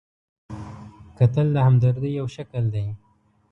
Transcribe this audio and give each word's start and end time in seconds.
کتل 1.17 1.47
د 1.55 1.57
همدردۍ 1.67 2.11
یو 2.19 2.27
شکل 2.35 2.63
دی 2.73 2.85